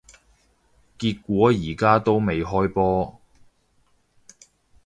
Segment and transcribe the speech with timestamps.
[0.97, 3.19] 結果而家都未開波